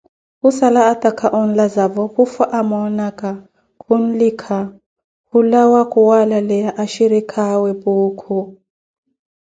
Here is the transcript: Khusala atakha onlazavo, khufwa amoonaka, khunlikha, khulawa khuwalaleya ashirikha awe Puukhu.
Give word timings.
Khusala 0.41 0.81
atakha 0.93 1.27
onlazavo, 1.39 2.03
khufwa 2.13 2.45
amoonaka, 2.59 3.29
khunlikha, 3.81 4.59
khulawa 5.29 5.81
khuwalaleya 5.91 6.71
ashirikha 6.83 7.41
awe 7.55 7.71
Puukhu. 7.81 8.37